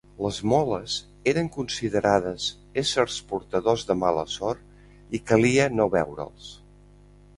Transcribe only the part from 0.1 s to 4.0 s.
Les Moles eren considerades éssers portadors de